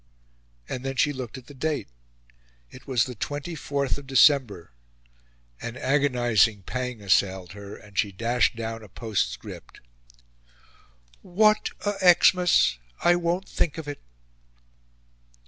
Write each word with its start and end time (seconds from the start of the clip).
And 0.67 0.83
then 0.83 0.95
she 0.95 1.13
looked 1.13 1.37
at 1.37 1.45
the 1.45 1.53
date: 1.53 1.87
it 2.71 2.87
was 2.87 3.03
the 3.03 3.13
24th 3.13 3.99
of 3.99 4.07
December. 4.07 4.71
An 5.61 5.77
agonising 5.77 6.63
pang 6.63 7.03
assailed 7.03 7.51
her, 7.51 7.75
and 7.75 7.95
she 7.95 8.11
dashed 8.11 8.55
down 8.55 8.81
a 8.81 8.89
postcript 8.89 9.79
"What 11.21 11.69
a 11.85 11.95
Xmas! 12.19 12.79
I 13.03 13.15
won't 13.15 13.47
think 13.47 13.77
of 13.77 13.87
it." 13.87 14.01